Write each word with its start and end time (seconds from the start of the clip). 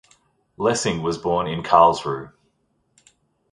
Lessing 0.57 1.03
was 1.03 1.19
born 1.19 1.45
in 1.45 1.61
Karlsruhe. 1.61 2.31